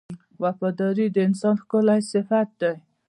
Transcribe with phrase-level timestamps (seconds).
[0.43, 2.73] •وفاداري د انسان ښکلی صفت دی.